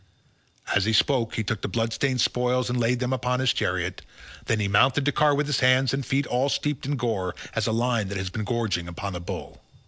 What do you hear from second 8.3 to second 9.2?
been gorging upon a